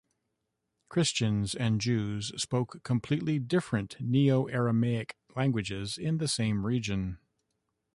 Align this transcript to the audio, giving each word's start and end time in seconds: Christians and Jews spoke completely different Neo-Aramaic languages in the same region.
Christians 0.89 1.53
and 1.53 1.79
Jews 1.79 2.31
spoke 2.41 2.81
completely 2.81 3.37
different 3.37 3.97
Neo-Aramaic 3.99 5.15
languages 5.35 5.99
in 5.99 6.17
the 6.17 6.27
same 6.27 6.65
region. 6.65 7.19